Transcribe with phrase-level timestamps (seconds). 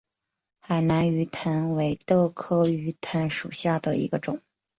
[0.61, 4.41] 海南鱼藤为豆科鱼藤属下的一个种。